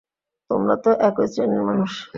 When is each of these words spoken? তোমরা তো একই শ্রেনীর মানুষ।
তোমরা 0.49 0.75
তো 0.83 0.89
একই 1.07 1.27
শ্রেনীর 1.33 1.63
মানুষ। 1.69 1.91